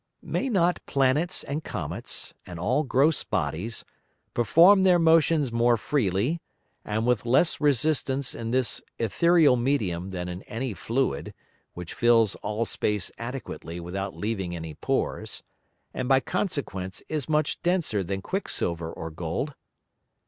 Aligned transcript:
May 0.23 0.49
not 0.49 0.83
Planets 0.87 1.43
and 1.43 1.63
Comets, 1.63 2.33
and 2.47 2.59
all 2.59 2.83
gross 2.83 3.23
Bodies, 3.23 3.85
perform 4.33 4.81
their 4.81 4.97
Motions 4.97 5.51
more 5.51 5.77
freely, 5.77 6.41
and 6.83 7.05
with 7.05 7.23
less 7.23 7.61
resistance 7.61 8.33
in 8.33 8.49
this 8.49 8.81
Æthereal 8.99 9.61
Medium 9.61 10.09
than 10.09 10.27
in 10.27 10.41
any 10.47 10.73
Fluid, 10.73 11.35
which 11.73 11.93
fills 11.93 12.33
all 12.37 12.65
Space 12.65 13.11
adequately 13.19 13.79
without 13.79 14.15
leaving 14.17 14.55
any 14.55 14.73
Pores, 14.73 15.43
and 15.93 16.09
by 16.09 16.19
consequence 16.19 17.03
is 17.07 17.29
much 17.29 17.61
denser 17.61 18.03
than 18.03 18.23
Quick 18.23 18.49
silver 18.49 18.91
or 18.91 19.11
Gold? 19.11 19.53